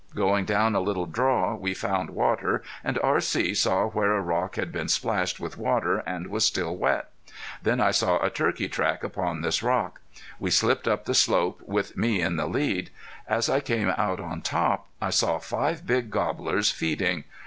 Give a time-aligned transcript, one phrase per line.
[0.15, 3.53] Going down a little draw we found water, and R.C.
[3.53, 7.11] saw where a rock had been splashed with water and was still wet.
[7.61, 10.01] Then I saw a turkey track upon this rock.
[10.39, 12.89] We slipped up the slope, with me in the lead.
[13.29, 17.25] As I came out on top, I saw five big gobblers feeding.